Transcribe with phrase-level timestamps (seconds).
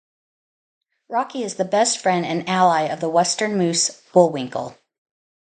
[1.09, 4.75] Rocky is the best friend and ally of the western moose, Bullwinkle.